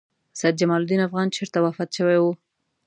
سیدجمال 0.39 0.81
الدین 0.83 1.01
افغان 1.07 1.27
چېرته 1.35 1.57
وفات 1.65 1.89
شوی 1.97 2.17
و؟ 2.21 2.25